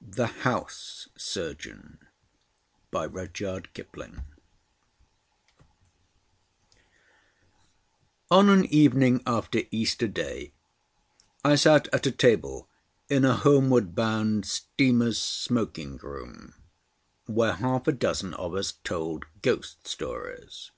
[0.00, 2.00] THE HOUSE SURGEON
[2.92, 3.28] On
[8.48, 10.52] an evening after Easter Day,
[11.44, 12.68] I sat at a table
[13.08, 16.54] in a homeward bound steamer's smoking room,
[17.26, 20.72] where half a dozen of us told ghost stories.